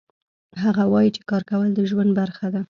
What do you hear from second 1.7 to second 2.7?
د ژوند برخه ده